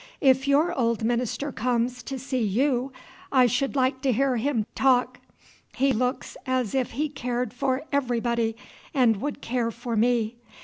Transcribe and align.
If 0.21 0.47
your 0.47 0.73
old 0.75 1.03
minister 1.03 1.51
comes 1.51 2.01
to 2.01 2.17
see 2.17 2.41
you, 2.41 2.91
I 3.31 3.45
should 3.45 3.75
like 3.75 4.01
to 4.01 4.11
hear 4.11 4.37
him 4.37 4.65
talk. 4.73 5.19
He 5.75 5.93
looks 5.93 6.35
as 6.47 6.73
if 6.73 6.93
he 6.93 7.07
cared 7.07 7.53
for 7.53 7.83
everybody, 7.91 8.55
and 8.95 9.17
would 9.17 9.41
care 9.41 9.69
for 9.69 9.95
me. 9.95 10.37